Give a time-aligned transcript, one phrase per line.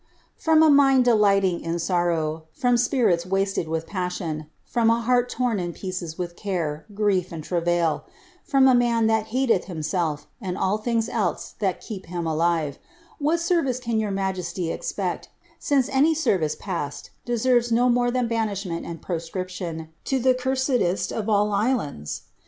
[0.35, 5.59] From a mind delighting in sorrow; from spirits wasted with passion; from t heart torn
[5.59, 8.05] in pieces with care, grief, and travail;
[8.43, 12.79] from a man that hateth him lelf, and all things else that keep him alive;
[13.19, 15.29] what service can your majesty ex pect,
[15.59, 21.29] since any service past deserves no more than banishment and proscription to the' cursedest of
[21.29, 22.23] all islands?